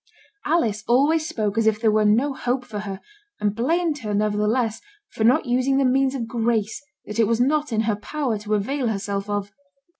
[0.47, 3.01] Alice always spoke as if there were no hope for her;
[3.39, 4.81] and blamed her, nevertheless,
[5.11, 8.55] for not using the means of grace that it was not in her power to
[8.55, 9.51] avail herself of.